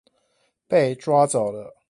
[0.67, 1.77] 被抓走了